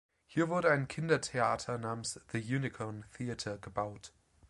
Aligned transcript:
Hier 0.25 0.49
wurde 0.49 0.71
ein 0.71 0.87
Kindertheater 0.87 1.77
namens 1.77 2.19
The 2.31 2.39
Unicorn 2.39 3.05
Theatre 3.15 3.59
gebaut. 3.59 4.11